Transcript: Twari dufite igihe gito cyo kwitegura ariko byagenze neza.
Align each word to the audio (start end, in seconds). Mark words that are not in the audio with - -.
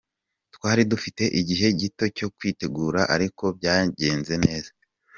Twari 0.55 0.81
dufite 0.91 1.23
igihe 1.39 1.67
gito 1.79 2.05
cyo 2.17 2.27
kwitegura 2.35 3.01
ariko 3.15 3.43
byagenze 3.57 4.33
neza. 4.45 4.71